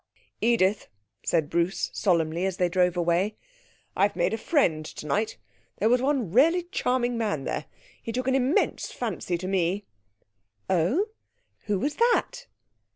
[0.41, 0.87] 'Edith,'
[1.23, 3.35] said Bruce solemnly, as they drove away,
[3.95, 5.37] 'I've made a friend tonight.
[5.77, 7.67] There was one really charming man there
[8.01, 9.85] he took an immense fancy to me.'
[10.71, 11.09] 'Oh
[11.65, 12.47] who was that?'